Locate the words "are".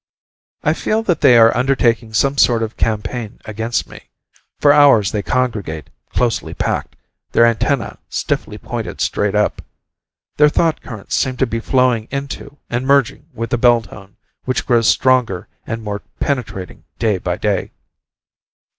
1.37-1.55